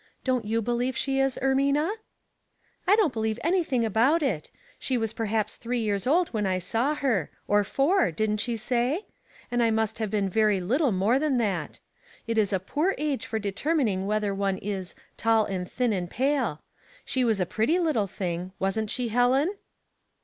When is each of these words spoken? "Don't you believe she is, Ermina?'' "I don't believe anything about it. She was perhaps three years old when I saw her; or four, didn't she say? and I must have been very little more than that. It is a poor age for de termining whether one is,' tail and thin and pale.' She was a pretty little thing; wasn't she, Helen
"Don't 0.23 0.45
you 0.45 0.63
believe 0.63 0.97
she 0.97 1.19
is, 1.19 1.37
Ermina?'' 1.43 1.91
"I 2.87 2.95
don't 2.95 3.13
believe 3.13 3.39
anything 3.43 3.85
about 3.85 4.23
it. 4.23 4.49
She 4.79 4.97
was 4.97 5.13
perhaps 5.13 5.57
three 5.57 5.77
years 5.79 6.07
old 6.07 6.29
when 6.29 6.47
I 6.47 6.57
saw 6.57 6.95
her; 6.95 7.29
or 7.47 7.63
four, 7.63 8.09
didn't 8.09 8.37
she 8.39 8.57
say? 8.57 9.05
and 9.51 9.61
I 9.61 9.69
must 9.69 9.99
have 9.99 10.09
been 10.09 10.27
very 10.27 10.59
little 10.59 10.91
more 10.91 11.19
than 11.19 11.37
that. 11.37 11.79
It 12.25 12.39
is 12.39 12.51
a 12.51 12.59
poor 12.59 12.95
age 12.97 13.27
for 13.27 13.37
de 13.37 13.51
termining 13.51 14.07
whether 14.07 14.33
one 14.33 14.57
is,' 14.57 14.95
tail 15.17 15.45
and 15.45 15.71
thin 15.71 15.93
and 15.93 16.09
pale.' 16.09 16.63
She 17.05 17.23
was 17.23 17.39
a 17.39 17.45
pretty 17.45 17.77
little 17.77 18.07
thing; 18.07 18.53
wasn't 18.57 18.89
she, 18.89 19.09
Helen 19.09 19.53